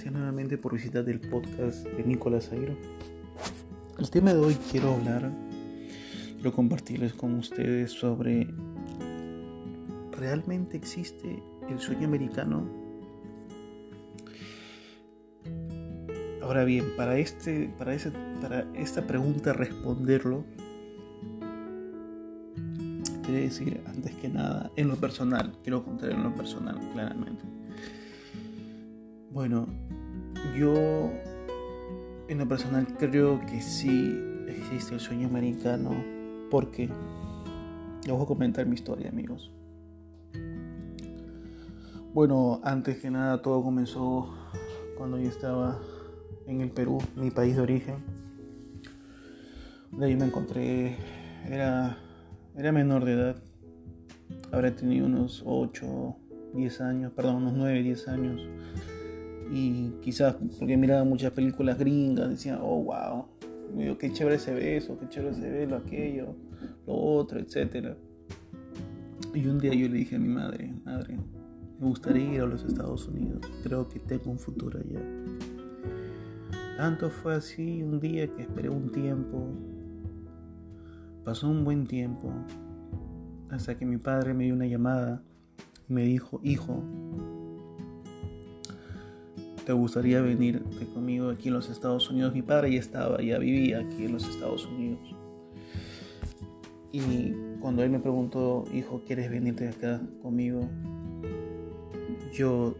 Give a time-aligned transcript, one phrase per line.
[0.00, 2.74] gracias nuevamente por visitar el podcast de Nicolás Airo.
[3.98, 5.30] El tema de hoy quiero hablar,
[6.36, 8.48] quiero compartirles con ustedes sobre
[10.12, 12.66] ¿realmente existe el sueño americano?
[16.40, 18.10] Ahora bien, para, este, para, ese,
[18.40, 20.46] para esta pregunta responderlo,
[23.22, 27.44] quiere decir, antes que nada, en lo personal, quiero contar en lo personal, claramente.
[29.32, 29.68] Bueno,
[30.58, 30.74] yo
[32.26, 34.12] en lo personal creo que sí
[34.48, 35.90] existe el sueño americano,
[36.50, 36.88] porque
[38.04, 39.52] les voy a comentar mi historia, amigos.
[42.12, 44.34] Bueno, antes que nada todo comenzó
[44.98, 45.78] cuando yo estaba
[46.48, 47.94] en el Perú, mi país de origen.
[49.92, 50.96] De ahí me encontré,
[51.48, 51.98] era,
[52.56, 53.36] era menor de edad,
[54.50, 56.16] habré tenido unos 8,
[56.54, 58.40] 10 años, perdón, unos 9, 10 años.
[59.52, 63.26] Y quizás porque miraba muchas películas gringas, decía, oh, wow,
[63.98, 66.34] qué chévere se ve eso, qué chévere se ve lo aquello,
[66.86, 67.96] lo otro, etc.
[69.34, 71.18] Y un día yo le dije a mi madre, madre,
[71.80, 73.40] me gustaría ir a los Estados Unidos.
[73.62, 75.00] Creo que tengo un futuro allá.
[76.76, 79.48] Tanto fue así un día que esperé un tiempo.
[81.24, 82.32] Pasó un buen tiempo.
[83.50, 85.22] Hasta que mi padre me dio una llamada
[85.88, 86.82] y me dijo, hijo,
[89.70, 92.34] ¿te gustaría venir conmigo aquí en los Estados Unidos?
[92.34, 95.14] Mi padre ya estaba, ya vivía aquí en los Estados Unidos.
[96.90, 100.68] Y cuando él me preguntó, hijo, ¿quieres venirte acá conmigo?
[102.32, 102.74] Yo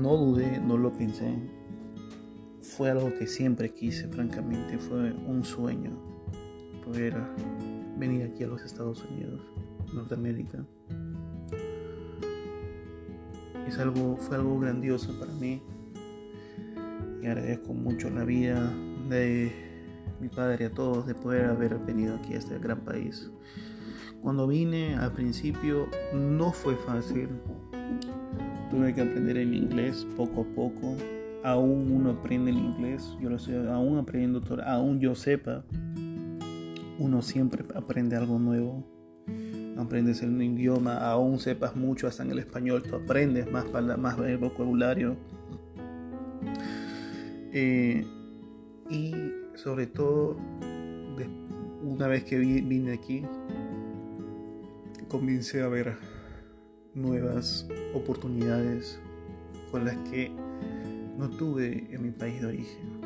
[0.00, 1.34] no dudé, no lo pensé.
[2.62, 4.78] Fue algo que siempre quise, francamente.
[4.78, 5.90] Fue un sueño
[6.86, 7.14] poder
[7.98, 9.42] venir aquí a los Estados Unidos,
[9.92, 10.64] Norteamérica.
[13.68, 15.60] Es algo, fue algo grandioso para mí.
[17.22, 18.74] Y agradezco mucho la vida
[19.08, 19.52] de
[20.20, 23.30] mi padre a todos de poder haber venido aquí a este gran país.
[24.20, 27.28] Cuando vine al principio no fue fácil,
[28.70, 30.96] tuve que aprender el inglés poco a poco.
[31.44, 35.64] Aún uno aprende el inglés, yo lo estoy aún aprendiendo, aún yo sepa,
[36.98, 38.84] uno siempre aprende algo nuevo.
[39.76, 43.64] Aprendes el idioma, aún sepas mucho, hasta en el español, tú aprendes más,
[43.98, 45.16] más vocabulario.
[47.52, 48.06] Eh,
[48.88, 49.14] y
[49.54, 50.36] sobre todo,
[51.82, 53.22] una vez que vine aquí,
[55.08, 55.96] comencé a ver
[56.94, 58.98] nuevas oportunidades
[59.70, 60.30] con las que
[61.18, 63.02] no tuve en mi país de origen.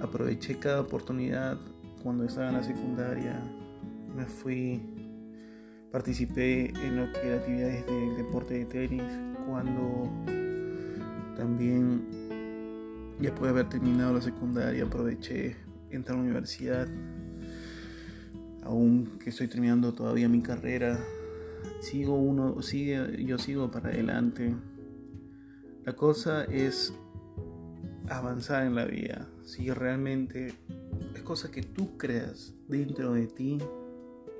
[0.00, 1.58] Aproveché cada oportunidad
[2.02, 3.42] cuando estaba en la secundaria,
[4.16, 4.80] me fui,
[5.90, 9.02] participé en lo que era actividades del deporte de tenis,
[9.46, 10.08] cuando
[11.36, 12.19] también
[13.22, 15.56] después de haber terminado la secundaria aproveché
[15.90, 16.88] entrar a la universidad,
[18.62, 20.98] aún que estoy terminando todavía mi carrera,
[21.80, 24.54] sigo uno, sigue, yo sigo para adelante.
[25.84, 26.94] La cosa es
[28.08, 29.28] avanzar en la vida.
[29.44, 30.54] Si realmente
[31.14, 33.58] es cosa que tú creas dentro de ti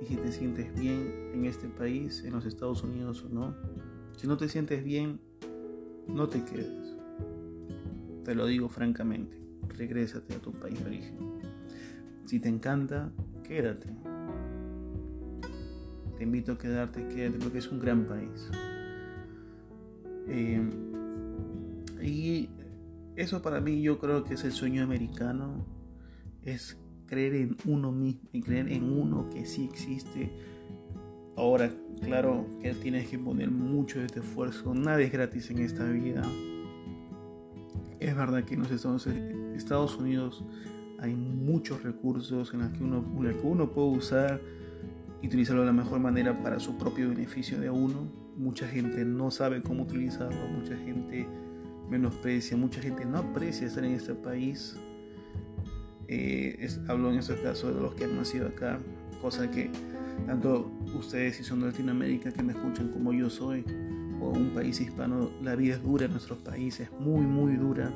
[0.01, 3.55] y si te sientes bien en este país, en los Estados Unidos o no.
[4.17, 5.19] Si no te sientes bien,
[6.07, 7.00] no te quedes.
[8.23, 9.37] Te lo digo francamente.
[9.77, 11.17] Regrésate a tu país de origen.
[12.25, 13.11] Si te encanta,
[13.43, 13.87] quédate
[16.21, 18.47] te invito a quedarte, quédate porque es un gran país.
[20.27, 20.61] Eh,
[21.99, 22.47] y
[23.15, 25.65] eso para mí yo creo que es el sueño americano,
[26.43, 26.77] es
[27.07, 30.31] creer en uno mismo y creer en uno que sí existe.
[31.35, 31.71] Ahora,
[32.03, 36.21] claro que tienes que poner mucho de tu esfuerzo, nada es gratis en esta vida.
[38.01, 40.43] Es verdad que en los Estados, Unidos
[40.97, 43.05] hay muchos recursos en los que uno,
[43.43, 44.41] uno puede usar
[45.21, 48.11] y utilizarlo de la mejor manera para su propio beneficio de uno.
[48.35, 51.27] Mucha gente no sabe cómo utilizarlo, mucha gente
[51.91, 54.75] menosprecia, mucha gente no aprecia estar en este país.
[56.07, 58.79] Eh, hablo en estos casos de los que han nacido acá,
[59.21, 59.69] cosa que
[60.25, 63.63] tanto ustedes si son de Latinoamérica que me escuchan como yo soy,
[64.29, 67.91] un país hispano, la vida es dura en nuestros países, muy, muy dura.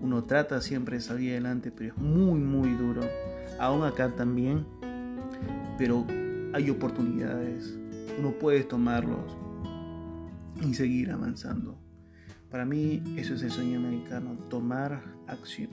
[0.00, 3.02] Uno trata siempre de salir adelante, pero es muy, muy duro.
[3.58, 4.66] Aún acá también,
[5.78, 6.06] pero
[6.52, 7.78] hay oportunidades,
[8.18, 9.36] uno puede tomarlos
[10.60, 11.78] y seguir avanzando.
[12.50, 15.70] Para mí eso es el sueño americano, tomar acción.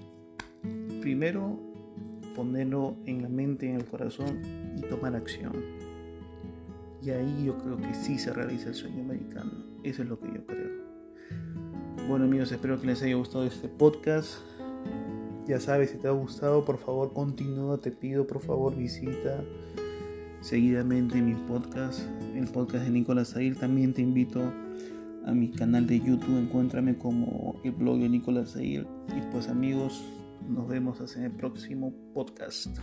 [1.01, 1.59] Primero
[2.35, 4.41] ponerlo en la mente, en el corazón
[4.77, 5.78] y tomar acción.
[7.01, 9.51] Y ahí yo creo que sí se realiza el sueño americano.
[9.83, 10.69] Eso es lo que yo creo.
[12.07, 14.39] Bueno amigos, espero que les haya gustado este podcast.
[15.47, 19.43] Ya sabes, si te ha gustado, por favor continúa, te pido por favor visita
[20.41, 22.01] seguidamente mi podcast,
[22.35, 23.57] el podcast de Nicolás Ail.
[23.57, 24.41] También te invito
[25.25, 28.87] a mi canal de YouTube, encuéntrame como el blog de Nicolás Ail.
[29.15, 30.03] Y pues amigos,
[30.47, 32.77] nos vemos en el próximo podcast.